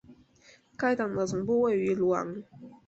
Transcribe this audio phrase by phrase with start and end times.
[0.77, 2.41] 该党的总部位于鲁昂。